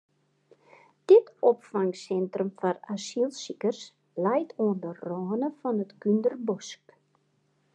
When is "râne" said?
5.03-5.49